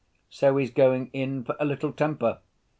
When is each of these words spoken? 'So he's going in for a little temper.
'So 0.31 0.57
he's 0.57 0.71
going 0.71 1.11
in 1.13 1.43
for 1.43 1.55
a 1.59 1.63
little 1.65 1.93
temper. 1.93 2.39